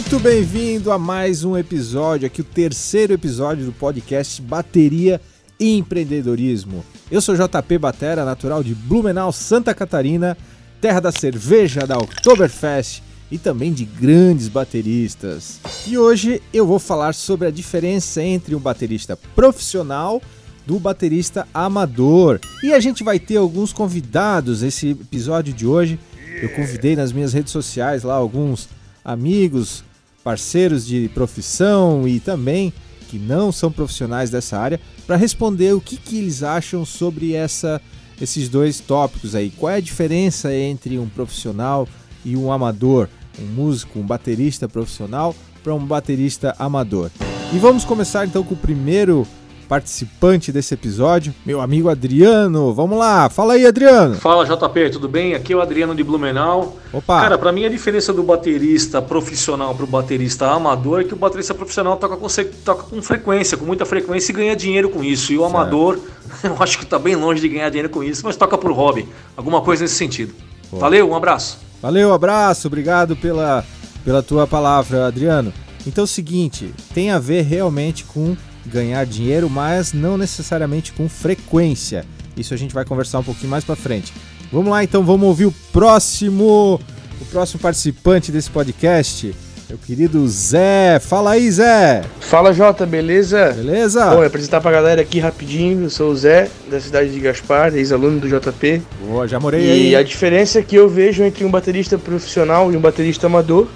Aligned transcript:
Muito 0.00 0.18
bem-vindo 0.18 0.90
a 0.90 0.98
mais 0.98 1.44
um 1.44 1.58
episódio, 1.58 2.26
aqui 2.26 2.40
o 2.40 2.44
terceiro 2.44 3.12
episódio 3.12 3.66
do 3.66 3.72
podcast 3.72 4.40
Bateria 4.40 5.20
e 5.58 5.76
Empreendedorismo. 5.76 6.82
Eu 7.10 7.20
sou 7.20 7.36
JP 7.36 7.76
Batera, 7.76 8.24
natural 8.24 8.64
de 8.64 8.74
Blumenau, 8.74 9.30
Santa 9.30 9.74
Catarina, 9.74 10.38
terra 10.80 11.00
da 11.00 11.12
cerveja 11.12 11.86
da 11.86 11.98
Oktoberfest 11.98 13.02
e 13.30 13.36
também 13.36 13.74
de 13.74 13.84
grandes 13.84 14.48
bateristas. 14.48 15.60
E 15.86 15.98
hoje 15.98 16.42
eu 16.50 16.66
vou 16.66 16.78
falar 16.78 17.12
sobre 17.12 17.46
a 17.46 17.50
diferença 17.50 18.22
entre 18.22 18.54
um 18.54 18.58
baterista 18.58 19.18
profissional 19.36 20.20
do 20.66 20.80
baterista 20.80 21.46
amador. 21.52 22.40
E 22.62 22.72
a 22.72 22.80
gente 22.80 23.04
vai 23.04 23.18
ter 23.18 23.36
alguns 23.36 23.70
convidados 23.70 24.62
nesse 24.62 24.92
episódio 24.92 25.52
de 25.52 25.66
hoje. 25.66 26.00
Eu 26.40 26.48
convidei 26.54 26.96
nas 26.96 27.12
minhas 27.12 27.34
redes 27.34 27.52
sociais 27.52 28.02
lá 28.02 28.14
alguns 28.14 28.66
amigos, 29.04 29.84
parceiros 30.22 30.86
de 30.86 31.10
profissão 31.14 32.06
e 32.06 32.20
também 32.20 32.72
que 33.08 33.18
não 33.18 33.50
são 33.50 33.72
profissionais 33.72 34.30
dessa 34.30 34.58
área 34.58 34.80
para 35.06 35.16
responder 35.16 35.74
o 35.74 35.80
que, 35.80 35.96
que 35.96 36.18
eles 36.18 36.42
acham 36.42 36.84
sobre 36.84 37.34
essa, 37.34 37.80
esses 38.20 38.48
dois 38.48 38.78
tópicos 38.78 39.34
aí. 39.34 39.50
Qual 39.50 39.70
é 39.70 39.76
a 39.76 39.80
diferença 39.80 40.54
entre 40.54 40.98
um 40.98 41.08
profissional 41.08 41.88
e 42.24 42.36
um 42.36 42.52
amador? 42.52 43.08
Um 43.40 43.46
músico, 43.46 43.98
um 43.98 44.06
baterista 44.06 44.68
profissional 44.68 45.34
para 45.62 45.74
um 45.74 45.84
baterista 45.84 46.54
amador. 46.58 47.10
E 47.52 47.58
vamos 47.58 47.84
começar 47.84 48.26
então 48.26 48.44
com 48.44 48.54
o 48.54 48.56
primeiro 48.58 49.26
participante 49.70 50.50
desse 50.50 50.74
episódio, 50.74 51.32
meu 51.46 51.60
amigo 51.60 51.88
Adriano. 51.88 52.74
Vamos 52.74 52.98
lá, 52.98 53.30
fala 53.30 53.52
aí, 53.52 53.64
Adriano. 53.64 54.16
Fala, 54.16 54.44
JP, 54.44 54.90
tudo 54.90 55.08
bem? 55.08 55.32
Aqui 55.32 55.52
é 55.52 55.56
o 55.56 55.60
Adriano 55.60 55.94
de 55.94 56.02
Blumenau. 56.02 56.76
Opa. 56.92 57.20
Cara, 57.20 57.38
para 57.38 57.52
mim 57.52 57.64
a 57.64 57.68
diferença 57.68 58.12
do 58.12 58.24
baterista 58.24 59.00
profissional 59.00 59.72
pro 59.72 59.86
baterista 59.86 60.50
amador 60.50 61.02
é 61.02 61.04
que 61.04 61.14
o 61.14 61.16
baterista 61.16 61.54
profissional 61.54 61.96
toca 61.96 62.16
com, 62.16 62.26
toca 62.64 62.82
com 62.82 63.00
frequência, 63.00 63.56
com 63.56 63.64
muita 63.64 63.86
frequência 63.86 64.32
e 64.32 64.34
ganha 64.34 64.56
dinheiro 64.56 64.90
com 64.90 65.04
isso. 65.04 65.32
E 65.32 65.38
o 65.38 65.42
certo. 65.42 65.56
amador, 65.56 66.00
eu 66.42 66.56
acho 66.58 66.76
que 66.76 66.84
tá 66.84 66.98
bem 66.98 67.14
longe 67.14 67.40
de 67.40 67.48
ganhar 67.48 67.68
dinheiro 67.68 67.90
com 67.90 68.02
isso, 68.02 68.22
mas 68.24 68.34
toca 68.34 68.58
por 68.58 68.72
hobby. 68.72 69.08
Alguma 69.36 69.60
coisa 69.60 69.84
nesse 69.84 69.94
sentido. 69.94 70.34
Pô. 70.68 70.78
Valeu, 70.78 71.08
um 71.08 71.14
abraço. 71.14 71.60
Valeu, 71.80 72.12
abraço, 72.12 72.66
obrigado 72.66 73.14
pela, 73.14 73.64
pela 74.04 74.20
tua 74.20 74.48
palavra, 74.48 75.06
Adriano. 75.06 75.52
Então 75.86 76.02
é 76.02 76.06
o 76.06 76.08
seguinte, 76.08 76.74
tem 76.92 77.12
a 77.12 77.20
ver 77.20 77.42
realmente 77.42 78.02
com 78.02 78.36
ganhar 78.70 79.04
dinheiro, 79.04 79.50
mas 79.50 79.92
não 79.92 80.16
necessariamente 80.16 80.92
com 80.92 81.08
frequência. 81.08 82.04
Isso 82.36 82.54
a 82.54 82.56
gente 82.56 82.72
vai 82.72 82.84
conversar 82.84 83.18
um 83.18 83.24
pouquinho 83.24 83.50
mais 83.50 83.64
para 83.64 83.76
frente. 83.76 84.12
Vamos 84.52 84.70
lá, 84.70 84.82
então, 84.82 85.04
vamos 85.04 85.26
ouvir 85.28 85.46
o 85.46 85.54
próximo, 85.72 86.80
o 87.20 87.24
próximo 87.26 87.60
participante 87.60 88.32
desse 88.32 88.50
podcast. 88.50 89.34
Meu 89.68 89.78
querido 89.78 90.26
Zé. 90.26 90.98
Fala 90.98 91.30
aí, 91.32 91.48
Zé. 91.48 92.02
Fala, 92.18 92.52
Jota, 92.52 92.84
beleza? 92.84 93.52
Beleza? 93.52 94.04
Bom, 94.06 94.22
apresentar 94.22 94.60
pra 94.60 94.72
galera 94.72 95.00
aqui 95.00 95.20
rapidinho. 95.20 95.84
Eu 95.84 95.90
sou 95.90 96.10
o 96.10 96.16
Zé, 96.16 96.50
da 96.68 96.80
cidade 96.80 97.10
de 97.10 97.20
Gaspar, 97.20 97.72
ex-aluno 97.76 98.18
do 98.18 98.28
JP. 98.28 98.82
Boa, 99.06 99.28
já 99.28 99.38
morei 99.38 99.64
e 99.64 99.70
aí. 99.70 99.88
E 99.90 99.96
a 99.96 100.02
diferença 100.02 100.60
que 100.60 100.74
eu 100.74 100.88
vejo 100.88 101.22
entre 101.22 101.44
um 101.44 101.50
baterista 101.50 101.96
profissional 101.96 102.72
e 102.72 102.76
um 102.76 102.80
baterista 102.80 103.28
amador 103.28 103.68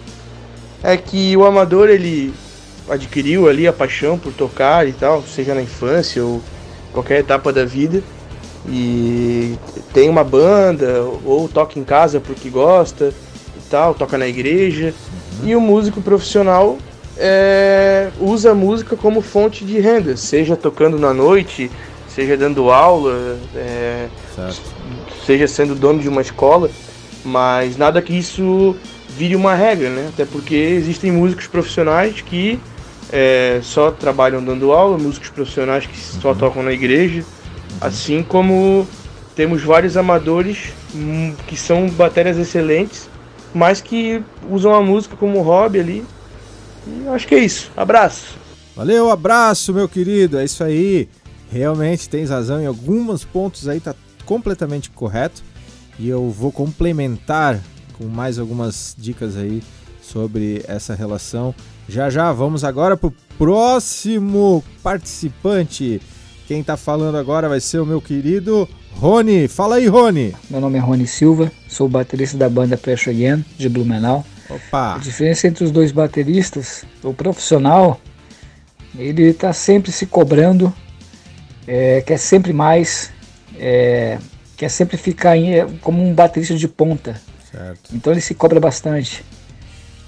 é 0.83 0.97
que 0.97 1.37
o 1.37 1.45
amador, 1.45 1.89
ele 1.89 2.35
adquiriu 2.89 3.49
ali 3.49 3.67
a 3.67 3.73
paixão 3.73 4.19
por 4.19 4.33
tocar 4.33 4.87
e 4.89 4.93
tal, 4.93 5.23
seja 5.23 5.55
na 5.55 5.63
infância 5.63 6.23
ou 6.25 6.43
qualquer 6.93 7.21
etapa 7.21 7.53
da 7.53 7.65
vida. 7.65 8.03
E 8.67 9.59
tem 9.93 10.09
uma 10.09 10.25
banda 10.25 11.03
ou 11.25 11.49
toca 11.49 11.79
em 11.79 11.85
casa 11.85 12.19
porque 12.19 12.49
gosta 12.49 13.13
e 13.57 13.71
tal, 13.71 13.95
toca 13.95 14.17
na 14.17 14.27
igreja. 14.27 14.95
Uhum. 15.43 15.49
E 15.49 15.57
o 15.57 15.61
músico 15.61 16.01
profissional 16.01 16.79
é, 17.17 18.09
usa 18.21 18.53
a 18.53 18.55
música 18.55 18.97
como 18.97 19.21
fonte 19.21 19.65
de 19.65 19.79
renda, 19.79 20.17
seja 20.17 20.57
tocando 20.57 20.99
na 20.99 21.13
noite, 21.13 21.71
seja 22.09 22.37
dando 22.37 22.71
aula, 22.71 23.39
é, 23.55 24.09
seja 25.27 25.47
sendo 25.47 25.75
dono 25.75 26.01
de 26.01 26.09
uma 26.09 26.23
escola, 26.23 26.71
mas 27.25 27.77
nada 27.77 28.01
que 28.01 28.17
isso 28.17 28.77
vire 29.17 29.37
uma 29.37 29.55
regra, 29.55 29.91
né? 29.91 30.09
Até 30.13 30.25
porque 30.25 30.55
existem 30.55 31.13
músicos 31.13 31.47
profissionais 31.47 32.21
que 32.21 32.59
é, 33.17 33.61
só 33.63 33.93
trabalham 33.93 34.45
dando 34.45 34.73
aula, 34.73 34.99
músicos 34.99 35.31
profissionais 35.31 35.87
que 35.87 35.97
só 35.97 36.31
uhum. 36.33 36.35
tocam 36.37 36.63
na 36.65 36.73
igreja, 36.73 37.21
uhum. 37.21 37.77
assim 37.81 38.25
como 38.25 38.85
temos 39.37 39.63
vários 39.63 39.97
amadores 39.97 40.73
hum, 40.93 41.33
que 41.47 41.57
são 41.57 41.89
baterias 41.91 42.37
excelentes, 42.37 43.09
mas 43.55 43.81
que 43.81 44.21
usam 44.51 44.75
a 44.75 44.83
música 44.83 45.15
como 45.17 45.41
hobby 45.43 45.79
ali. 45.79 46.05
E 46.89 47.09
acho 47.09 47.29
que 47.29 47.37
é 47.37 47.39
isso. 47.39 47.71
Abraço. 47.77 48.37
Valeu, 48.75 49.09
abraço, 49.11 49.73
meu 49.73 49.89
querido. 49.89 50.39
É 50.39 50.45
isso 50.45 50.65
aí. 50.65 51.09
Realmente 51.51 52.09
tens 52.09 52.31
razão 52.31 52.61
em 52.61 52.67
alguns 52.67 53.25
pontos 53.25 53.69
aí 53.69 53.79
tá 53.79 53.95
completamente 54.25 54.91
correto. 54.91 55.41
E 56.01 56.09
eu 56.09 56.31
vou 56.31 56.51
complementar 56.51 57.61
com 57.97 58.07
mais 58.07 58.41
algumas 58.41 58.95
dicas 58.99 59.37
aí 59.37 59.63
sobre 60.03 60.65
essa 60.67 60.95
relação 60.95 61.55
já 61.89 62.09
já, 62.11 62.33
vamos 62.33 62.65
agora 62.65 62.97
para 62.97 63.09
o 63.09 63.15
próximo 63.39 64.65
participante. 64.83 66.01
Quem 66.47 66.61
está 66.61 66.77
falando 66.77 67.17
agora 67.17 67.49
vai 67.49 67.61
ser 67.61 67.79
o 67.79 67.87
meu 67.87 68.01
querido 68.01 68.69
Rony. 68.93 69.49
Fala 69.49 69.77
aí, 69.77 69.87
Rony. 69.87 70.35
Meu 70.51 70.61
nome 70.61 70.79
é 70.79 70.81
Rony 70.81 71.07
Silva, 71.07 71.51
sou 71.69 71.89
baterista 71.89 72.37
da 72.37 72.49
banda 72.49 72.77
Pressure 72.77 73.15
Again, 73.15 73.45
de 73.57 73.69
Blumenau. 73.69 74.25
Opa! 74.49 74.97
A 74.97 74.99
diferença 74.99 75.49
entre 75.49 75.65
os 75.65 75.71
dois 75.71 75.91
bateristas, 75.91 76.85
o 77.03 77.13
profissional, 77.13 78.01
ele 78.97 79.23
está 79.25 79.53
sempre 79.53 79.91
se 79.91 80.07
cobrando, 80.07 80.73
é, 81.67 82.03
quer 82.03 82.19
sempre 82.19 82.53
mais, 82.53 83.11
é, 83.59 84.19
quer 84.57 84.69
sempre 84.69 84.97
ficar 84.97 85.37
em, 85.37 85.67
como 85.79 86.03
um 86.03 86.15
baterista 86.15 86.55
de 86.55 86.69
ponta. 86.69 87.21
Certo. 87.51 87.91
Então 87.93 88.13
ele 88.13 88.21
se 88.21 88.35
cobra 88.35 88.61
bastante. 88.61 89.25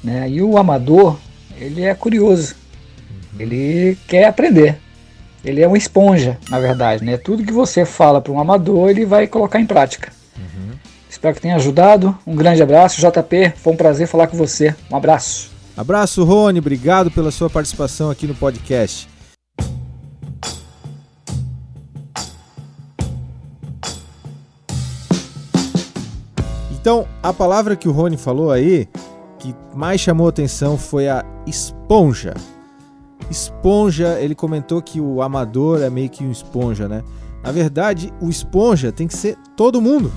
Né? 0.03 0.28
E 0.31 0.42
o 0.42 0.59
amador, 0.59 1.19
ele 1.58 1.82
é 1.82 1.94
curioso. 1.94 2.54
Uhum. 3.10 3.40
Ele 3.40 3.98
quer 4.06 4.26
aprender. 4.26 4.78
Ele 5.44 5.62
é 5.62 5.66
uma 5.66 5.78
esponja, 5.78 6.38
na 6.50 6.58
verdade, 6.58 7.04
né? 7.04 7.16
Tudo 7.16 7.44
que 7.44 7.52
você 7.52 7.84
fala 7.84 8.20
para 8.20 8.32
um 8.32 8.40
amador, 8.40 8.90
ele 8.90 9.04
vai 9.04 9.26
colocar 9.26 9.60
em 9.60 9.66
prática. 9.66 10.12
Uhum. 10.36 10.72
Espero 11.08 11.34
que 11.34 11.40
tenha 11.40 11.54
ajudado. 11.56 12.16
Um 12.26 12.34
grande 12.34 12.62
abraço, 12.62 13.00
JP. 13.00 13.52
Foi 13.56 13.72
um 13.72 13.76
prazer 13.76 14.08
falar 14.08 14.26
com 14.26 14.36
você. 14.36 14.74
Um 14.90 14.96
abraço. 14.96 15.50
Abraço, 15.76 16.24
Rony. 16.24 16.58
Obrigado 16.58 17.10
pela 17.10 17.30
sua 17.30 17.48
participação 17.48 18.10
aqui 18.10 18.26
no 18.26 18.34
podcast. 18.34 19.08
Então, 26.72 27.06
a 27.22 27.32
palavra 27.32 27.74
que 27.74 27.88
o 27.88 27.92
Rony 27.92 28.16
falou 28.16 28.50
aí 28.50 28.88
que 29.52 29.76
mais 29.76 30.00
chamou 30.00 30.28
atenção 30.28 30.76
foi 30.78 31.08
a 31.08 31.24
esponja. 31.46 32.34
Esponja, 33.30 34.18
ele 34.20 34.34
comentou 34.34 34.80
que 34.82 35.00
o 35.00 35.22
amador 35.22 35.82
é 35.82 35.90
meio 35.90 36.08
que 36.08 36.24
um 36.24 36.30
esponja, 36.30 36.88
né? 36.88 37.02
Na 37.42 37.52
verdade, 37.52 38.12
o 38.20 38.28
esponja 38.28 38.90
tem 38.90 39.06
que 39.06 39.16
ser 39.16 39.36
todo 39.56 39.80
mundo, 39.80 40.12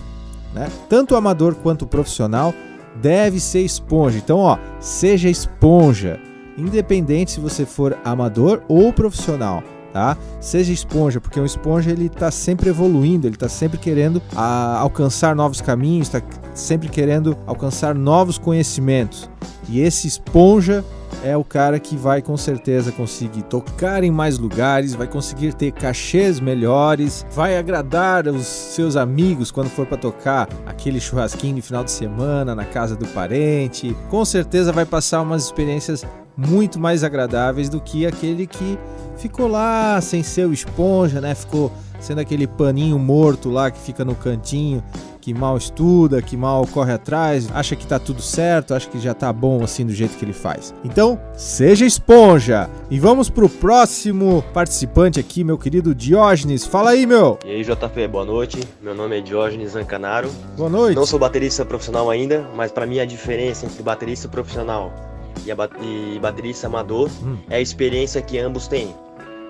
né? 0.53 0.67
Tanto 0.87 1.13
o 1.13 1.17
amador 1.17 1.55
quanto 1.55 1.83
o 1.83 1.87
profissional 1.87 2.53
deve 3.01 3.39
ser 3.39 3.61
esponja. 3.61 4.17
Então, 4.17 4.39
ó, 4.39 4.57
seja 4.79 5.29
esponja, 5.29 6.19
independente 6.57 7.31
se 7.31 7.39
você 7.39 7.65
for 7.65 7.97
amador 8.03 8.63
ou 8.67 8.91
profissional 8.91 9.63
tá? 9.91 10.17
Seja 10.39 10.71
esponja, 10.71 11.19
porque 11.19 11.39
um 11.39 11.45
esponja 11.45 11.91
ele 11.91 12.07
está 12.07 12.31
sempre 12.31 12.69
evoluindo, 12.69 13.27
ele 13.27 13.35
está 13.35 13.49
sempre 13.49 13.77
querendo 13.77 14.21
a, 14.35 14.79
alcançar 14.79 15.35
novos 15.35 15.61
caminhos, 15.61 16.07
está 16.07 16.21
sempre 16.53 16.89
querendo 16.89 17.37
alcançar 17.45 17.95
novos 17.95 18.37
conhecimentos. 18.37 19.29
E 19.67 19.81
esse 19.81 20.07
esponja 20.07 20.83
é 21.23 21.35
o 21.35 21.43
cara 21.43 21.79
que 21.79 21.95
vai 21.95 22.21
com 22.21 22.37
certeza 22.37 22.91
conseguir 22.91 23.43
tocar 23.43 24.03
em 24.03 24.11
mais 24.11 24.37
lugares, 24.37 24.93
vai 24.93 25.07
conseguir 25.07 25.53
ter 25.53 25.71
cachês 25.71 26.39
melhores, 26.39 27.25
vai 27.31 27.57
agradar 27.57 28.27
os 28.27 28.45
seus 28.45 28.95
amigos 28.95 29.51
quando 29.51 29.69
for 29.69 29.85
para 29.85 29.97
tocar 29.97 30.47
aquele 30.65 30.99
churrasquinho 30.99 31.55
de 31.55 31.61
final 31.61 31.83
de 31.83 31.91
semana 31.91 32.55
na 32.55 32.65
casa 32.65 32.95
do 32.95 33.07
parente. 33.07 33.95
Com 34.09 34.23
certeza 34.23 34.71
vai 34.71 34.85
passar 34.85 35.21
umas 35.21 35.43
experiências 35.43 36.05
muito 36.47 36.79
mais 36.79 37.03
agradáveis 37.03 37.67
do 37.67 37.81
que 37.81 38.05
aquele 38.05 38.47
que 38.47 38.77
ficou 39.17 39.47
lá 39.47 39.99
sem 40.01 40.23
ser 40.23 40.47
o 40.47 40.53
esponja, 40.53 41.19
né? 41.19 41.35
Ficou 41.35 41.71
sendo 41.99 42.21
aquele 42.21 42.47
paninho 42.47 42.97
morto 42.97 43.49
lá 43.49 43.69
que 43.69 43.77
fica 43.77 44.05
no 44.05 44.15
cantinho, 44.15 44.81
que 45.19 45.33
mal 45.33 45.57
estuda, 45.57 46.21
que 46.21 46.37
mal 46.37 46.65
corre 46.65 46.93
atrás, 46.93 47.49
acha 47.53 47.75
que 47.75 47.85
tá 47.85 47.99
tudo 47.99 48.21
certo, 48.21 48.73
acha 48.73 48.89
que 48.89 48.97
já 48.99 49.13
tá 49.13 49.33
bom 49.33 49.61
assim 49.61 49.85
do 49.85 49.93
jeito 49.93 50.17
que 50.17 50.23
ele 50.23 50.31
faz. 50.31 50.73
Então, 50.85 51.19
seja 51.33 51.85
esponja. 51.85 52.69
E 52.89 52.97
vamos 52.97 53.29
pro 53.29 53.49
próximo 53.49 54.41
participante 54.53 55.19
aqui, 55.19 55.43
meu 55.43 55.57
querido 55.57 55.93
Diógenes. 55.93 56.65
Fala 56.65 56.91
aí, 56.91 57.05
meu. 57.05 57.37
E 57.45 57.49
aí, 57.49 57.63
JP, 57.63 58.07
boa 58.07 58.23
noite. 58.23 58.59
Meu 58.81 58.95
nome 58.95 59.17
é 59.17 59.21
Diógenes 59.21 59.71
Zancanaro. 59.71 60.31
Boa 60.55 60.69
noite. 60.69 60.95
Não 60.95 61.05
sou 61.05 61.19
baterista 61.19 61.65
profissional 61.65 62.09
ainda, 62.09 62.49
mas 62.55 62.71
para 62.71 62.85
mim 62.85 62.99
a 62.99 63.05
diferença 63.05 63.65
entre 63.65 63.83
baterista 63.83 64.29
profissional 64.29 65.08
e, 65.45 65.51
a 65.51 65.55
ba 65.55 65.69
e 65.81 66.17
baterista 66.19 66.67
amador 66.67 67.09
Hum. 67.23 67.37
é 67.49 67.57
a 67.57 67.61
experiência 67.61 68.21
que 68.21 68.37
ambos 68.39 68.67
têm. 68.67 68.93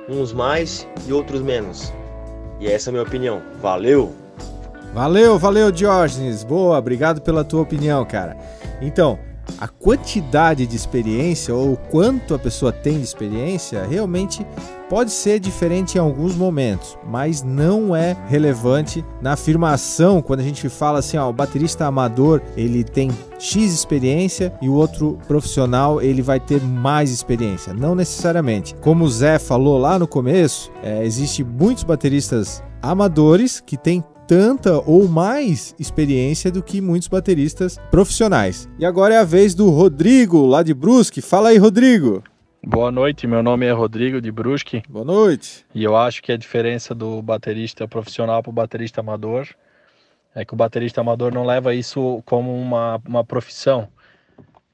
Uns 0.07 0.33
mais 0.33 0.88
e 1.07 1.13
outros 1.13 1.41
menos. 1.41 1.94
E 2.59 2.68
essa 2.68 2.89
é 2.89 2.91
a 2.91 2.94
minha 2.94 3.03
opinião. 3.03 3.41
Valeu! 3.62 4.13
Valeu, 4.94 5.38
valeu, 5.38 5.71
Diógenes. 5.71 6.44
Boa, 6.44 6.77
obrigado 6.80 7.21
pela 7.21 7.44
tua 7.44 7.62
opinião, 7.62 8.03
cara. 8.06 8.36
Então, 8.81 9.19
a 9.59 9.67
quantidade 9.67 10.65
de 10.65 10.75
experiência 10.75 11.53
ou 11.53 11.75
quanto 11.75 12.33
a 12.33 12.39
pessoa 12.39 12.71
tem 12.71 12.97
de 12.97 13.03
experiência 13.03 13.85
realmente 13.85 14.45
pode 14.89 15.11
ser 15.11 15.39
diferente 15.39 15.95
em 15.95 16.01
alguns 16.01 16.35
momentos, 16.35 16.97
mas 17.06 17.44
não 17.44 17.95
é 17.95 18.17
relevante 18.27 19.06
na 19.21 19.33
afirmação 19.33 20.21
quando 20.21 20.39
a 20.39 20.44
gente 20.44 20.67
fala 20.67 21.00
assim, 21.00 21.17
ó, 21.17 21.29
o 21.29 21.33
baterista 21.33 21.85
amador, 21.85 22.41
ele 22.57 22.83
tem 22.83 23.11
X 23.38 23.73
experiência 23.73 24.51
e 24.61 24.67
o 24.67 24.73
outro 24.73 25.19
profissional, 25.27 26.01
ele 26.01 26.21
vai 26.21 26.39
ter 26.39 26.61
mais 26.61 27.11
experiência. 27.11 27.73
Não 27.73 27.94
necessariamente. 27.94 28.73
Como 28.81 29.03
o 29.03 29.09
Zé 29.09 29.38
falou 29.38 29.77
lá 29.77 30.00
no 30.00 30.07
começo, 30.07 30.71
é, 30.81 31.06
existe 31.06 31.44
muitos 31.44 31.83
bateristas 31.83 32.63
amadores 32.81 33.59
que 33.59 33.77
têm 33.77 34.03
tanta 34.30 34.80
ou 34.88 35.08
mais 35.08 35.76
experiência 35.80 36.52
do 36.52 36.62
que 36.62 36.80
muitos 36.80 37.08
bateristas 37.08 37.80
profissionais. 37.90 38.70
E 38.78 38.86
agora 38.86 39.16
é 39.16 39.18
a 39.18 39.24
vez 39.24 39.56
do 39.56 39.72
Rodrigo, 39.72 40.46
lá 40.46 40.62
de 40.62 40.72
Brusque. 40.72 41.20
Fala 41.20 41.50
aí, 41.50 41.58
Rodrigo. 41.58 42.24
Boa 42.64 42.92
noite, 42.92 43.26
meu 43.26 43.42
nome 43.42 43.66
é 43.66 43.72
Rodrigo 43.72 44.22
de 44.22 44.31
Brusque 44.31 44.84
Boa 44.88 45.04
noite. 45.04 45.66
e 45.74 45.84
eu 45.84 45.96
acho 45.98 46.22
que 46.22 46.31
a 46.31 46.38
diferença 46.38 46.94
do 46.94 47.22
baterista 47.24 47.88
profissional 47.88 48.44
para 48.44 48.50
o 48.52 48.54
baterista 48.54 49.00
amador 49.00 49.48
é 50.36 50.46
que 50.46 50.54
o 50.54 50.58
baterista 50.58 51.02
amador 51.02 51.34
não 51.34 51.44
leva 51.44 51.74
isso 51.74 52.22
como 52.24 52.54
uma, 52.54 53.02
uma 53.08 53.24
profissão, 53.24 53.88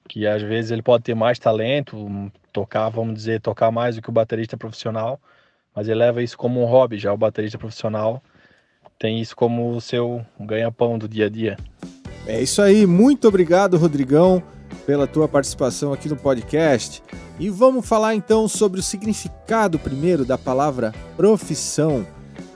que 0.10 0.28
às 0.28 0.42
vezes 0.42 0.72
ele 0.72 0.82
pode 0.82 1.04
ter 1.04 1.16
mais 1.16 1.40
talento, 1.40 2.30
tocar, 2.52 2.90
vamos 2.90 3.14
dizer, 3.14 3.40
tocar 3.40 3.72
mais 3.72 3.96
do 3.96 4.02
que 4.02 4.10
o 4.10 4.12
baterista 4.12 4.58
profissional, 4.58 5.18
mas 5.74 5.88
ele 5.88 6.00
leva 6.00 6.22
isso 6.22 6.38
como 6.38 6.62
um 6.62 6.66
hobby, 6.66 6.98
já 6.98 7.14
o 7.14 7.18
baterista 7.18 7.58
profissional 7.58 8.22
tem 8.98 9.20
isso 9.20 9.36
como 9.36 9.72
o 9.72 9.82
seu 9.82 10.26
ganha-pão 10.40 10.98
do 10.98 11.08
dia 11.08 11.26
a 11.26 11.30
dia. 11.30 11.58
É 12.26 12.42
isso 12.42 12.62
aí, 12.62 12.86
muito 12.86 13.28
obrigado, 13.28 13.78
Rodrigão, 13.78 14.42
pela 14.86 15.06
tua 15.06 15.28
participação 15.28 15.94
aqui 15.94 16.10
no 16.10 16.16
podcast. 16.16 17.04
E 17.40 17.50
vamos 17.50 17.88
falar 17.88 18.16
então 18.16 18.48
sobre 18.48 18.80
o 18.80 18.84
significado 18.84 19.78
primeiro 19.78 20.26
da 20.26 20.38
palavra 20.38 20.94
profissão. 21.16 22.06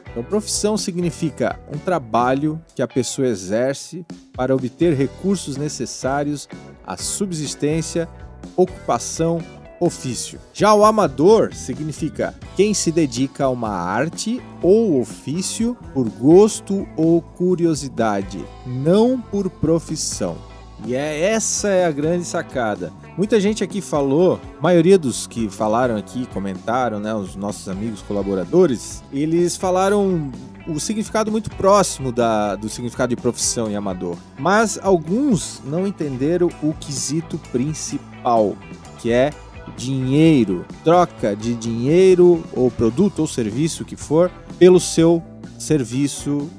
Então, 0.09 0.23
profissão 0.23 0.75
significa 0.75 1.59
um 1.71 1.77
trabalho 1.77 2.59
que 2.73 2.81
a 2.81 2.87
pessoa 2.87 3.27
exerce 3.27 4.05
para 4.33 4.55
obter 4.55 4.93
recursos 4.93 5.55
necessários 5.55 6.47
à 6.85 6.97
subsistência, 6.97 8.09
ocupação, 8.55 9.39
ofício. 9.79 10.39
Já 10.53 10.73
o 10.73 10.83
amador 10.83 11.53
significa 11.53 12.35
quem 12.55 12.73
se 12.73 12.91
dedica 12.91 13.45
a 13.45 13.49
uma 13.49 13.69
arte 13.69 14.41
ou 14.61 14.99
ofício 14.99 15.77
por 15.93 16.09
gosto 16.09 16.87
ou 16.97 17.21
curiosidade, 17.21 18.43
não 18.65 19.19
por 19.19 19.49
profissão. 19.49 20.37
E 20.85 20.95
é 20.95 21.31
essa 21.31 21.67
é 21.67 21.85
a 21.85 21.91
grande 21.91 22.23
sacada. 22.23 22.91
Muita 23.17 23.39
gente 23.39 23.63
aqui 23.63 23.81
falou, 23.81 24.39
maioria 24.61 24.97
dos 24.97 25.27
que 25.27 25.49
falaram 25.49 25.97
aqui, 25.97 26.25
comentaram, 26.27 26.99
né, 26.99 27.13
os 27.13 27.35
nossos 27.35 27.67
amigos 27.67 28.01
colaboradores, 28.01 29.03
eles 29.11 29.57
falaram 29.57 30.31
o 30.65 30.79
significado 30.79 31.31
muito 31.31 31.49
próximo 31.49 32.11
da, 32.11 32.55
do 32.55 32.69
significado 32.69 33.13
de 33.13 33.21
profissão 33.21 33.69
e 33.69 33.75
amador. 33.75 34.17
Mas 34.37 34.79
alguns 34.81 35.61
não 35.65 35.85
entenderam 35.85 36.49
o 36.63 36.73
quesito 36.73 37.37
principal, 37.51 38.55
que 38.99 39.11
é 39.11 39.31
dinheiro, 39.79 40.65
troca 40.83 41.33
de 41.33 41.55
dinheiro 41.55 42.43
ou 42.53 42.69
produto 42.69 43.19
ou 43.19 43.27
serviço 43.27 43.85
que 43.85 43.95
for 43.95 44.29
pelo 44.59 44.79
seu 44.79 45.23
serviço 45.57 46.49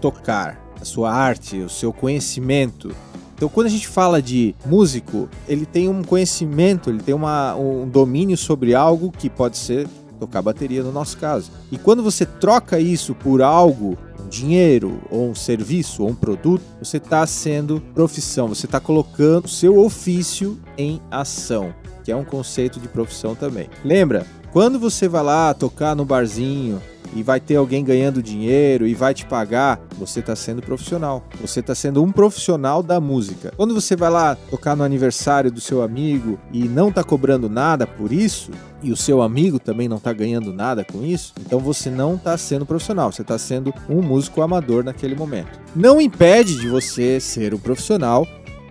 tocar, 0.00 0.58
a 0.80 0.84
sua 0.84 1.12
arte, 1.12 1.58
o 1.58 1.68
seu 1.68 1.92
conhecimento. 1.92 2.90
Então, 3.34 3.48
quando 3.48 3.66
a 3.66 3.70
gente 3.70 3.86
fala 3.86 4.22
de 4.22 4.54
músico, 4.64 5.28
ele 5.46 5.66
tem 5.66 5.88
um 5.88 6.02
conhecimento, 6.02 6.88
ele 6.88 7.02
tem 7.02 7.14
uma, 7.14 7.54
um 7.56 7.86
domínio 7.86 8.36
sobre 8.38 8.74
algo 8.74 9.12
que 9.12 9.28
pode 9.28 9.58
ser 9.58 9.86
tocar 10.18 10.40
bateria 10.40 10.82
no 10.82 10.92
nosso 10.92 11.18
caso. 11.18 11.50
E 11.70 11.76
quando 11.76 12.02
você 12.02 12.24
troca 12.24 12.78
isso 12.78 13.14
por 13.14 13.42
algo, 13.42 13.98
um 14.24 14.28
dinheiro, 14.28 15.00
ou 15.10 15.28
um 15.28 15.34
serviço, 15.34 16.04
ou 16.04 16.10
um 16.10 16.14
produto, 16.14 16.62
você 16.80 16.98
está 16.98 17.26
sendo 17.26 17.82
profissão, 17.92 18.48
você 18.48 18.66
está 18.66 18.78
colocando 18.78 19.46
o 19.46 19.48
seu 19.48 19.78
ofício 19.78 20.58
em 20.78 21.00
ação, 21.10 21.74
que 22.02 22.12
é 22.12 22.16
um 22.16 22.24
conceito 22.24 22.80
de 22.80 22.88
profissão 22.88 23.34
também. 23.34 23.68
Lembra, 23.84 24.26
quando 24.52 24.78
você 24.78 25.08
vai 25.08 25.22
lá 25.22 25.54
tocar 25.54 25.94
no 25.94 26.04
barzinho, 26.04 26.80
e 27.14 27.22
vai 27.22 27.40
ter 27.40 27.56
alguém 27.56 27.84
ganhando 27.84 28.22
dinheiro 28.22 28.86
e 28.86 28.94
vai 28.94 29.14
te 29.14 29.26
pagar, 29.26 29.80
você 29.98 30.20
está 30.20 30.34
sendo 30.34 30.62
profissional. 30.62 31.24
Você 31.40 31.60
está 31.60 31.74
sendo 31.74 32.02
um 32.02 32.10
profissional 32.10 32.82
da 32.82 33.00
música. 33.00 33.52
Quando 33.56 33.74
você 33.74 33.94
vai 33.94 34.10
lá 34.10 34.34
tocar 34.50 34.76
no 34.76 34.84
aniversário 34.84 35.50
do 35.50 35.60
seu 35.60 35.82
amigo 35.82 36.38
e 36.52 36.64
não 36.64 36.88
está 36.88 37.04
cobrando 37.04 37.48
nada 37.48 37.86
por 37.86 38.12
isso, 38.12 38.50
e 38.82 38.90
o 38.90 38.96
seu 38.96 39.22
amigo 39.22 39.58
também 39.58 39.88
não 39.88 39.98
está 39.98 40.12
ganhando 40.12 40.52
nada 40.52 40.84
com 40.84 41.04
isso, 41.04 41.34
então 41.40 41.60
você 41.60 41.90
não 41.90 42.14
está 42.14 42.36
sendo 42.36 42.66
profissional, 42.66 43.12
você 43.12 43.22
está 43.22 43.38
sendo 43.38 43.72
um 43.88 44.02
músico 44.02 44.42
amador 44.42 44.82
naquele 44.82 45.14
momento. 45.14 45.60
Não 45.74 46.00
impede 46.00 46.58
de 46.58 46.68
você 46.68 47.20
ser 47.20 47.54
um 47.54 47.58
profissional 47.58 48.26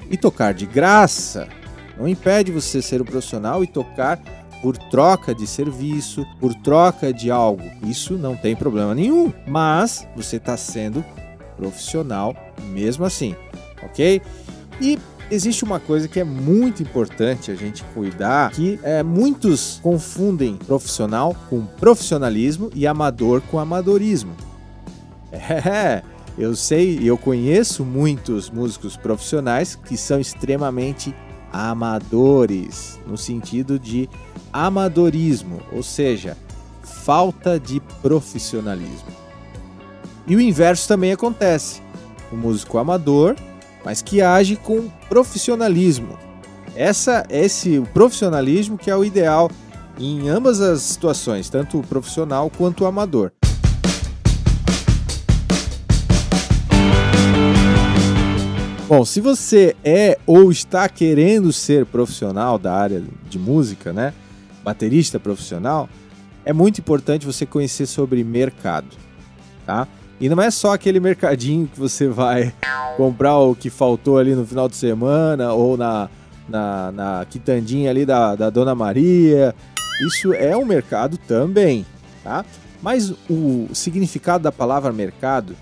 e 0.09 0.17
tocar 0.17 0.53
de 0.53 0.65
graça. 0.65 1.47
Não 2.01 2.07
impede 2.07 2.51
você 2.51 2.81
ser 2.81 2.99
um 2.99 3.05
profissional 3.05 3.63
e 3.63 3.67
tocar 3.67 4.19
por 4.59 4.75
troca 4.75 5.35
de 5.35 5.45
serviço, 5.45 6.25
por 6.39 6.51
troca 6.55 7.13
de 7.13 7.29
algo. 7.29 7.61
Isso 7.83 8.17
não 8.17 8.35
tem 8.35 8.55
problema 8.55 8.95
nenhum, 8.95 9.31
mas 9.45 10.07
você 10.15 10.37
está 10.37 10.57
sendo 10.57 11.05
profissional 11.55 12.35
mesmo 12.69 13.05
assim, 13.05 13.35
ok? 13.83 14.19
E 14.81 14.97
existe 15.29 15.63
uma 15.63 15.79
coisa 15.79 16.07
que 16.07 16.19
é 16.19 16.23
muito 16.23 16.81
importante 16.81 17.51
a 17.51 17.55
gente 17.55 17.83
cuidar, 17.93 18.49
que 18.49 18.79
é, 18.81 19.03
muitos 19.03 19.79
confundem 19.83 20.55
profissional 20.55 21.35
com 21.51 21.63
profissionalismo 21.67 22.71
e 22.73 22.87
amador 22.87 23.41
com 23.41 23.59
amadorismo. 23.59 24.35
É, 25.31 26.03
eu 26.37 26.55
sei, 26.55 26.99
eu 27.03 27.17
conheço 27.17 27.85
muitos 27.85 28.49
músicos 28.49 28.97
profissionais 28.97 29.75
que 29.75 29.95
são 29.95 30.19
extremamente 30.19 31.15
amadores, 31.51 32.99
no 33.05 33.17
sentido 33.17 33.77
de 33.77 34.09
amadorismo, 34.51 35.61
ou 35.71 35.83
seja, 35.83 36.37
falta 36.81 37.59
de 37.59 37.79
profissionalismo. 38.01 39.09
E 40.27 40.35
o 40.35 40.41
inverso 40.41 40.87
também 40.87 41.11
acontece. 41.11 41.81
O 42.31 42.35
músico 42.35 42.77
amador, 42.77 43.35
mas 43.83 44.01
que 44.01 44.21
age 44.21 44.55
com 44.55 44.89
profissionalismo. 45.09 46.17
Essa, 46.75 47.25
esse 47.29 47.79
o 47.79 47.85
profissionalismo 47.85 48.77
que 48.77 48.89
é 48.89 48.95
o 48.95 49.03
ideal 49.03 49.51
em 49.99 50.29
ambas 50.29 50.61
as 50.61 50.81
situações, 50.81 51.49
tanto 51.49 51.79
o 51.79 51.83
profissional 51.83 52.49
quanto 52.49 52.83
o 52.83 52.87
amador. 52.87 53.31
Bom, 58.91 59.05
se 59.05 59.21
você 59.21 59.73
é 59.85 60.19
ou 60.27 60.51
está 60.51 60.89
querendo 60.89 61.53
ser 61.53 61.85
profissional 61.85 62.59
da 62.59 62.73
área 62.73 63.01
de 63.29 63.39
música, 63.39 63.93
né? 63.93 64.13
Baterista 64.65 65.17
profissional, 65.17 65.87
é 66.43 66.51
muito 66.51 66.79
importante 66.81 67.25
você 67.25 67.45
conhecer 67.45 67.85
sobre 67.85 68.21
mercado, 68.21 68.89
tá? 69.65 69.87
E 70.19 70.27
não 70.27 70.43
é 70.43 70.51
só 70.51 70.73
aquele 70.73 70.99
mercadinho 70.99 71.67
que 71.67 71.79
você 71.79 72.09
vai 72.09 72.53
comprar 72.97 73.37
o 73.37 73.55
que 73.55 73.69
faltou 73.69 74.17
ali 74.17 74.35
no 74.35 74.45
final 74.45 74.67
de 74.67 74.75
semana 74.75 75.53
ou 75.53 75.77
na, 75.77 76.09
na, 76.49 76.91
na 76.91 77.25
quitandinha 77.29 77.89
ali 77.89 78.05
da, 78.05 78.35
da 78.35 78.49
Dona 78.49 78.75
Maria. 78.75 79.55
Isso 80.05 80.33
é 80.33 80.57
um 80.57 80.65
mercado 80.65 81.17
também, 81.17 81.85
tá? 82.25 82.43
Mas 82.81 83.13
o 83.29 83.69
significado 83.73 84.43
da 84.43 84.51
palavra 84.51 84.91
mercado, 84.91 85.55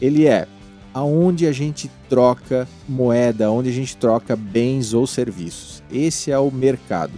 ele 0.00 0.26
é 0.26 0.48
aonde 0.96 1.46
a 1.46 1.52
gente 1.52 1.90
troca 2.08 2.66
moeda, 2.88 3.50
onde 3.50 3.68
a 3.68 3.72
gente 3.72 3.94
troca 3.98 4.34
bens 4.34 4.94
ou 4.94 5.06
serviços. 5.06 5.82
Esse 5.92 6.30
é 6.30 6.38
o 6.38 6.50
mercado. 6.50 7.12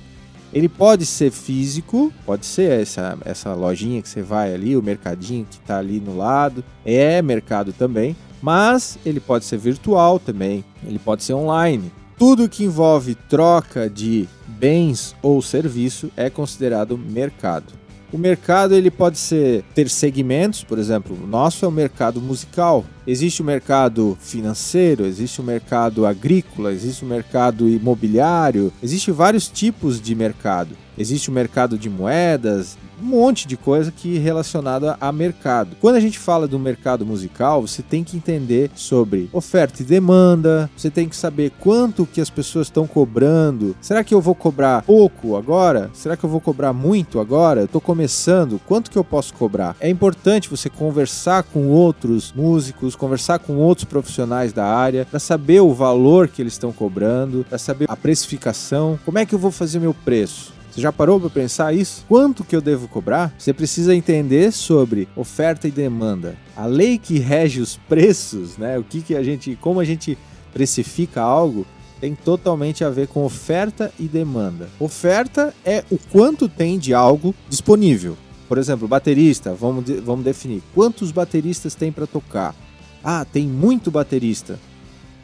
Ele 0.52 0.68
pode 0.68 1.06
ser 1.06 1.30
físico, 1.30 2.12
pode 2.26 2.44
ser 2.44 2.80
essa, 2.80 3.16
essa 3.24 3.54
lojinha 3.54 4.02
que 4.02 4.08
você 4.08 4.20
vai 4.20 4.52
ali, 4.52 4.76
o 4.76 4.82
mercadinho 4.82 5.46
que 5.48 5.58
está 5.58 5.78
ali 5.78 6.00
no 6.00 6.16
lado, 6.16 6.64
é 6.84 7.22
mercado 7.22 7.72
também, 7.72 8.16
mas 8.42 8.98
ele 9.06 9.20
pode 9.20 9.44
ser 9.44 9.58
virtual 9.58 10.18
também, 10.18 10.64
ele 10.84 10.98
pode 10.98 11.22
ser 11.22 11.34
online. 11.34 11.92
Tudo 12.18 12.48
que 12.48 12.64
envolve 12.64 13.14
troca 13.14 13.88
de 13.88 14.28
bens 14.48 15.14
ou 15.22 15.40
serviço 15.40 16.10
é 16.16 16.28
considerado 16.28 16.98
mercado. 16.98 17.78
O 18.12 18.18
mercado 18.18 18.74
ele 18.74 18.90
pode 18.90 19.18
ser 19.18 19.62
ter 19.72 19.88
segmentos, 19.88 20.64
por 20.64 20.80
exemplo, 20.80 21.16
o 21.22 21.26
nosso 21.28 21.64
é 21.64 21.68
o 21.68 21.70
mercado 21.70 22.20
musical. 22.20 22.84
Existe 23.08 23.40
o 23.40 23.44
mercado 23.44 24.18
financeiro, 24.20 25.06
existe 25.06 25.40
o 25.40 25.42
mercado 25.42 26.04
agrícola, 26.04 26.74
existe 26.74 27.06
o 27.06 27.08
mercado 27.08 27.66
imobiliário, 27.66 28.70
existe 28.82 29.10
vários 29.10 29.48
tipos 29.48 29.98
de 29.98 30.14
mercado. 30.14 30.76
Existe 30.98 31.30
o 31.30 31.32
mercado 31.32 31.78
de 31.78 31.88
moedas, 31.88 32.76
um 33.00 33.06
monte 33.06 33.46
de 33.46 33.56
coisa 33.56 33.92
que 33.92 34.18
relacionada 34.18 34.96
a 35.00 35.12
mercado. 35.12 35.76
Quando 35.80 35.94
a 35.94 36.00
gente 36.00 36.18
fala 36.18 36.48
do 36.48 36.58
mercado 36.58 37.06
musical, 37.06 37.62
você 37.62 37.82
tem 37.82 38.02
que 38.02 38.16
entender 38.16 38.70
sobre 38.74 39.28
oferta 39.32 39.82
e 39.82 39.84
demanda, 39.84 40.68
você 40.76 40.90
tem 40.90 41.08
que 41.08 41.14
saber 41.14 41.52
quanto 41.60 42.04
que 42.04 42.20
as 42.20 42.28
pessoas 42.28 42.66
estão 42.66 42.86
cobrando. 42.86 43.76
Será 43.80 44.02
que 44.02 44.12
eu 44.12 44.20
vou 44.20 44.34
cobrar 44.34 44.82
pouco 44.82 45.36
agora? 45.36 45.90
Será 45.94 46.16
que 46.16 46.24
eu 46.24 46.30
vou 46.30 46.40
cobrar 46.40 46.72
muito 46.72 47.20
agora? 47.20 47.60
Eu 47.60 47.66
estou 47.66 47.80
começando, 47.80 48.60
quanto 48.66 48.90
que 48.90 48.98
eu 48.98 49.04
posso 49.04 49.32
cobrar? 49.34 49.76
É 49.78 49.88
importante 49.88 50.50
você 50.50 50.68
conversar 50.68 51.44
com 51.44 51.68
outros 51.68 52.32
músicos, 52.32 52.96
conversar 52.98 53.38
com 53.38 53.56
outros 53.56 53.84
profissionais 53.84 54.52
da 54.52 54.66
área 54.66 55.06
para 55.06 55.18
saber 55.18 55.60
o 55.60 55.72
valor 55.72 56.28
que 56.28 56.42
eles 56.42 56.52
estão 56.52 56.72
cobrando, 56.72 57.46
para 57.48 57.56
saber 57.56 57.86
a 57.88 57.96
precificação, 57.96 58.98
como 59.04 59.18
é 59.18 59.24
que 59.24 59.34
eu 59.34 59.38
vou 59.38 59.50
fazer 59.50 59.78
meu 59.78 59.94
preço. 59.94 60.52
Você 60.70 60.82
já 60.82 60.92
parou 60.92 61.18
para 61.18 61.30
pensar 61.30 61.74
isso? 61.74 62.04
Quanto 62.06 62.44
que 62.44 62.54
eu 62.54 62.60
devo 62.60 62.86
cobrar? 62.86 63.34
Você 63.38 63.52
precisa 63.52 63.94
entender 63.94 64.52
sobre 64.52 65.08
oferta 65.16 65.66
e 65.66 65.70
demanda. 65.70 66.36
A 66.54 66.66
lei 66.66 66.98
que 66.98 67.18
rege 67.18 67.60
os 67.60 67.76
preços, 67.88 68.56
né? 68.56 68.78
O 68.78 68.84
que, 68.84 69.00
que 69.00 69.16
a 69.16 69.22
gente, 69.22 69.56
como 69.60 69.80
a 69.80 69.84
gente 69.84 70.16
precifica 70.52 71.20
algo, 71.20 71.66
tem 72.00 72.14
totalmente 72.14 72.84
a 72.84 72.90
ver 72.90 73.08
com 73.08 73.24
oferta 73.24 73.92
e 73.98 74.04
demanda. 74.04 74.68
Oferta 74.78 75.52
é 75.64 75.84
o 75.90 75.98
quanto 75.98 76.48
tem 76.48 76.78
de 76.78 76.94
algo 76.94 77.34
disponível. 77.48 78.16
Por 78.48 78.56
exemplo, 78.56 78.88
baterista, 78.88 79.52
vamos, 79.54 79.84
de, 79.84 79.94
vamos 79.94 80.24
definir 80.24 80.62
quantos 80.74 81.10
bateristas 81.10 81.74
tem 81.74 81.90
para 81.90 82.06
tocar. 82.06 82.54
Ah, 83.02 83.24
tem 83.24 83.46
muito 83.46 83.90
baterista. 83.90 84.58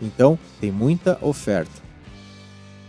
Então, 0.01 0.39
tem 0.61 0.71
muita 0.71 1.19
oferta. 1.21 1.85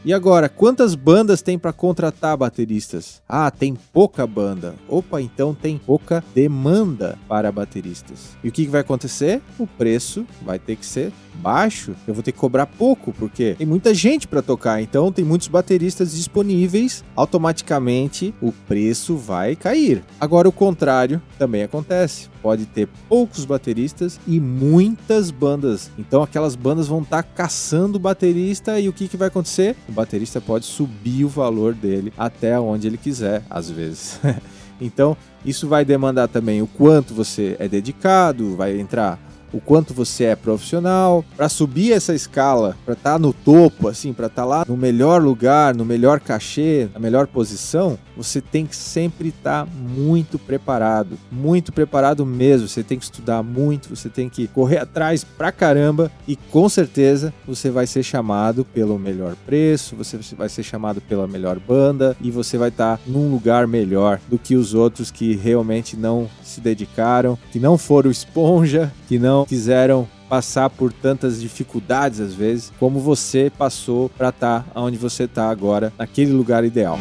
E 0.05 0.13
agora, 0.13 0.47
quantas 0.47 0.93
bandas 0.93 1.41
tem 1.41 1.57
para 1.57 1.73
contratar 1.73 2.37
bateristas? 2.37 3.23
Ah, 3.27 3.49
tem 3.49 3.75
pouca 3.91 4.27
banda. 4.27 4.75
Opa, 4.87 5.19
então 5.19 5.51
tem 5.55 5.79
pouca 5.79 6.23
demanda 6.35 7.17
para 7.27 7.51
bateristas. 7.51 8.37
E 8.43 8.49
o 8.49 8.51
que 8.51 8.67
vai 8.67 8.81
acontecer? 8.81 9.41
O 9.57 9.65
preço 9.65 10.23
vai 10.43 10.59
ter 10.59 10.75
que 10.75 10.85
ser 10.85 11.11
baixo. 11.33 11.95
Eu 12.07 12.13
vou 12.13 12.21
ter 12.21 12.31
que 12.31 12.37
cobrar 12.37 12.67
pouco, 12.67 13.11
porque 13.13 13.55
tem 13.57 13.65
muita 13.65 13.95
gente 13.95 14.27
para 14.27 14.43
tocar, 14.43 14.79
então 14.79 15.11
tem 15.11 15.25
muitos 15.25 15.47
bateristas 15.47 16.15
disponíveis. 16.15 17.03
Automaticamente 17.15 18.31
o 18.39 18.51
preço 18.51 19.17
vai 19.17 19.55
cair. 19.55 20.03
Agora, 20.21 20.47
o 20.47 20.51
contrário 20.51 21.19
também 21.39 21.63
acontece 21.63 22.29
pode 22.45 22.67
ter 22.67 22.87
poucos 23.09 23.43
bateristas 23.43 24.19
e 24.27 24.39
muitas 24.39 25.31
bandas. 25.31 25.89
Então 25.97 26.21
aquelas 26.21 26.55
bandas 26.55 26.87
vão 26.87 27.01
estar 27.01 27.23
tá 27.23 27.29
caçando 27.33 27.97
baterista 27.97 28.79
e 28.79 28.87
o 28.87 28.93
que, 28.93 29.07
que 29.07 29.17
vai 29.17 29.29
acontecer? 29.29 29.75
O 29.89 29.91
baterista 29.91 30.39
pode 30.39 30.63
subir 30.63 31.25
o 31.25 31.27
valor 31.27 31.73
dele 31.73 32.13
até 32.15 32.59
onde 32.59 32.85
ele 32.85 32.99
quiser, 32.99 33.41
às 33.49 33.71
vezes. 33.71 34.19
então 34.79 35.17
isso 35.43 35.67
vai 35.67 35.83
demandar 35.83 36.27
também 36.27 36.61
o 36.61 36.67
quanto 36.67 37.15
você 37.15 37.55
é 37.57 37.67
dedicado, 37.67 38.55
vai 38.55 38.79
entrar 38.79 39.19
o 39.55 39.61
quanto 39.61 39.93
você 39.93 40.25
é 40.25 40.35
profissional, 40.35 41.23
para 41.37 41.47
subir 41.47 41.93
essa 41.93 42.13
escala, 42.13 42.75
para 42.83 42.93
estar 42.93 43.13
tá 43.13 43.19
no 43.19 43.31
topo, 43.31 43.87
assim, 43.87 44.11
para 44.11 44.27
estar 44.27 44.41
tá 44.41 44.47
lá 44.47 44.65
no 44.67 44.75
melhor 44.75 45.21
lugar, 45.21 45.73
no 45.73 45.85
melhor 45.85 46.19
cachê, 46.19 46.89
na 46.93 46.99
melhor 46.99 47.25
posição, 47.25 47.97
você 48.17 48.41
tem 48.41 48.65
que 48.65 48.75
sempre 48.75 49.29
estar 49.29 49.65
tá 49.65 49.71
muito 49.71 50.37
preparado, 50.37 51.17
muito 51.31 51.71
preparado 51.71 52.25
mesmo. 52.25 52.67
Você 52.67 52.83
tem 52.83 52.97
que 52.97 53.05
estudar 53.05 53.41
muito, 53.43 53.89
você 53.89 54.09
tem 54.09 54.27
que 54.27 54.47
correr 54.47 54.79
atrás 54.79 55.23
pra 55.23 55.51
caramba 55.51 56.11
e 56.27 56.35
com 56.35 56.67
certeza 56.67 57.33
você 57.47 57.69
vai 57.69 57.87
ser 57.87 58.03
chamado 58.03 58.65
pelo 58.65 58.99
melhor 58.99 59.35
preço, 59.45 59.95
você 59.95 60.17
vai 60.35 60.49
ser 60.49 60.63
chamado 60.63 60.99
pela 60.99 61.27
melhor 61.27 61.59
banda 61.59 62.15
e 62.21 62.29
você 62.29 62.57
vai 62.57 62.69
estar 62.69 62.97
tá 62.97 63.03
num 63.07 63.31
lugar 63.31 63.67
melhor 63.67 64.19
do 64.27 64.37
que 64.37 64.55
os 64.55 64.73
outros 64.73 65.11
que 65.11 65.35
realmente 65.35 65.95
não 65.95 66.29
se 66.43 66.59
dedicaram, 66.59 67.37
que 67.51 67.59
não 67.59 67.77
foram 67.77 68.11
esponja, 68.11 68.91
que 69.07 69.17
não 69.17 69.44
quiseram 69.47 70.07
passar 70.27 70.69
por 70.69 70.91
tantas 70.91 71.39
dificuldades 71.39 72.19
às 72.19 72.33
vezes, 72.33 72.73
como 72.79 72.99
você 72.99 73.51
passou 73.55 74.09
para 74.09 74.29
estar 74.29 74.63
tá 74.63 74.81
onde 74.81 74.97
você 74.97 75.23
está 75.23 75.49
agora, 75.49 75.93
naquele 75.97 76.31
lugar 76.31 76.63
ideal. 76.63 76.99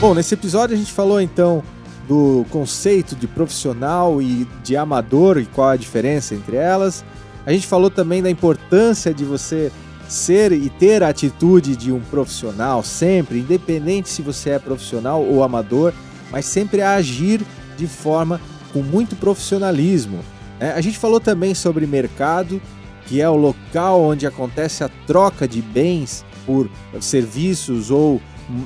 Bom, 0.00 0.14
nesse 0.14 0.34
episódio 0.34 0.74
a 0.74 0.78
gente 0.78 0.92
falou 0.92 1.20
então 1.20 1.62
do 2.08 2.44
conceito 2.50 3.14
de 3.14 3.28
profissional 3.28 4.20
e 4.20 4.46
de 4.64 4.76
amador 4.76 5.38
e 5.38 5.46
qual 5.46 5.68
a 5.68 5.76
diferença 5.76 6.34
entre 6.34 6.56
elas. 6.56 7.04
A 7.46 7.52
gente 7.52 7.66
falou 7.66 7.90
também 7.90 8.22
da 8.22 8.30
importância 8.30 9.14
de 9.14 9.24
você 9.24 9.70
ser 10.08 10.52
e 10.52 10.68
ter 10.68 11.02
a 11.02 11.08
atitude 11.08 11.76
de 11.76 11.92
um 11.92 12.00
profissional 12.00 12.82
sempre, 12.82 13.38
independente 13.38 14.08
se 14.08 14.22
você 14.22 14.50
é 14.50 14.58
profissional 14.58 15.22
ou 15.22 15.42
amador, 15.42 15.92
mas 16.32 16.46
sempre 16.46 16.80
a 16.82 16.94
agir 16.94 17.40
de 17.76 17.86
forma 17.86 18.40
com 18.72 18.82
muito 18.82 19.14
profissionalismo. 19.14 20.18
É, 20.58 20.70
a 20.70 20.80
gente 20.80 20.98
falou 20.98 21.20
também 21.20 21.54
sobre 21.54 21.86
mercado, 21.86 22.60
que 23.06 23.20
é 23.20 23.28
o 23.28 23.36
local 23.36 24.00
onde 24.00 24.26
acontece 24.26 24.82
a 24.82 24.90
troca 25.06 25.46
de 25.46 25.60
bens 25.60 26.24
por 26.46 26.68
serviços 27.00 27.90
ou 27.90 28.20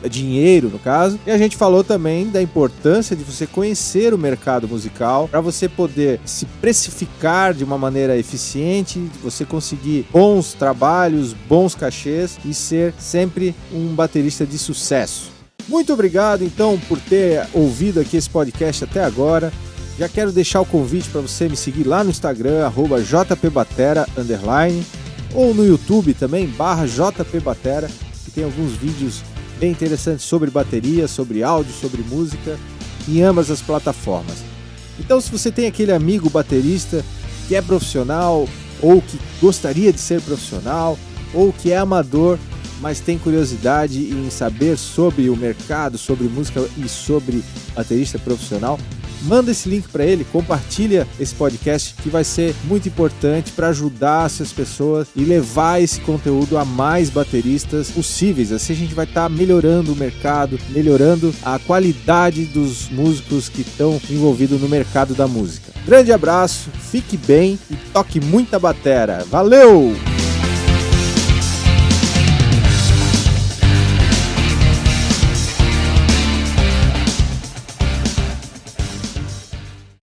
dinheiro 0.08 0.68
no 0.68 0.78
caso. 0.78 1.18
E 1.26 1.30
a 1.30 1.38
gente 1.38 1.56
falou 1.56 1.84
também 1.84 2.28
da 2.28 2.40
importância 2.40 3.14
de 3.14 3.24
você 3.24 3.46
conhecer 3.46 4.14
o 4.14 4.18
mercado 4.18 4.68
musical 4.68 5.28
para 5.28 5.40
você 5.40 5.68
poder 5.68 6.20
se 6.24 6.46
precificar 6.60 7.54
de 7.54 7.64
uma 7.64 7.78
maneira 7.78 8.16
eficiente, 8.16 8.98
você 9.22 9.44
conseguir 9.44 10.06
bons 10.10 10.54
trabalhos, 10.54 11.32
bons 11.32 11.74
cachês 11.74 12.38
e 12.44 12.54
ser 12.54 12.94
sempre 12.98 13.54
um 13.72 13.94
baterista 13.94 14.46
de 14.46 14.58
sucesso. 14.58 15.35
Muito 15.68 15.92
obrigado 15.92 16.44
então 16.44 16.78
por 16.88 17.00
ter 17.00 17.46
ouvido 17.52 17.98
aqui 18.00 18.16
esse 18.16 18.30
podcast 18.30 18.84
até 18.84 19.02
agora. 19.02 19.52
Já 19.98 20.08
quero 20.08 20.30
deixar 20.30 20.60
o 20.60 20.66
convite 20.66 21.08
para 21.08 21.20
você 21.20 21.48
me 21.48 21.56
seguir 21.56 21.84
lá 21.84 22.04
no 22.04 22.10
Instagram, 22.10 22.70
jpbatera, 23.02 24.06
underline, 24.16 24.84
ou 25.34 25.54
no 25.54 25.66
YouTube 25.66 26.14
também, 26.14 26.46
barra 26.46 26.86
jpbatera, 26.86 27.88
que 28.24 28.30
tem 28.30 28.44
alguns 28.44 28.72
vídeos 28.72 29.22
bem 29.58 29.72
interessante 29.72 30.22
sobre 30.22 30.50
bateria, 30.50 31.08
sobre 31.08 31.42
áudio, 31.42 31.72
sobre 31.72 32.02
música, 32.02 32.58
em 33.08 33.22
ambas 33.22 33.50
as 33.50 33.62
plataformas. 33.62 34.44
Então, 35.00 35.20
se 35.20 35.30
você 35.30 35.50
tem 35.50 35.66
aquele 35.66 35.92
amigo 35.92 36.30
baterista 36.30 37.04
que 37.48 37.54
é 37.54 37.62
profissional 37.62 38.48
ou 38.82 39.00
que 39.00 39.18
gostaria 39.40 39.92
de 39.92 40.00
ser 40.00 40.20
profissional 40.20 40.98
ou 41.32 41.52
que 41.52 41.72
é 41.72 41.76
amador, 41.76 42.38
mas 42.80 43.00
tem 43.00 43.18
curiosidade 43.18 44.10
em 44.10 44.30
saber 44.30 44.76
sobre 44.76 45.28
o 45.30 45.36
mercado, 45.36 45.98
sobre 45.98 46.28
música 46.28 46.66
e 46.76 46.88
sobre 46.88 47.42
baterista 47.74 48.18
profissional, 48.18 48.78
manda 49.22 49.50
esse 49.50 49.68
link 49.68 49.88
para 49.88 50.04
ele, 50.04 50.24
compartilha 50.24 51.06
esse 51.18 51.34
podcast 51.34 51.94
que 52.02 52.08
vai 52.08 52.24
ser 52.24 52.54
muito 52.64 52.88
importante 52.88 53.52
para 53.52 53.68
ajudar 53.68 54.26
essas 54.26 54.52
pessoas 54.52 55.08
e 55.14 55.24
levar 55.24 55.82
esse 55.82 56.00
conteúdo 56.00 56.58
a 56.58 56.64
mais 56.64 57.10
bateristas 57.10 57.90
possíveis. 57.90 58.52
Assim 58.52 58.72
a 58.72 58.76
gente 58.76 58.94
vai 58.94 59.04
estar 59.04 59.24
tá 59.24 59.28
melhorando 59.28 59.92
o 59.92 59.96
mercado, 59.96 60.58
melhorando 60.70 61.34
a 61.42 61.58
qualidade 61.58 62.44
dos 62.44 62.88
músicos 62.88 63.48
que 63.48 63.62
estão 63.62 64.00
envolvidos 64.10 64.60
no 64.60 64.68
mercado 64.68 65.14
da 65.14 65.26
música. 65.26 65.72
Grande 65.84 66.12
abraço, 66.12 66.70
fique 66.90 67.16
bem 67.16 67.58
e 67.70 67.76
toque 67.92 68.20
muita 68.20 68.58
batera. 68.58 69.24
Valeu! 69.30 70.15